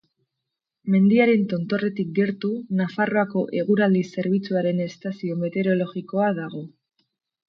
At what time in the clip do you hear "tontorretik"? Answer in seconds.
1.49-2.15